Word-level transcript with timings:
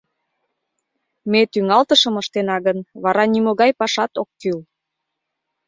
Ме 1.31 1.41
тӱҥалтышым 1.51 2.15
ыштена 2.21 2.57
гын, 2.65 2.77
вара 3.03 3.23
нимогай 3.33 3.71
пашат 3.79 4.11
ок 4.21 4.29
кӱл. 4.41 4.59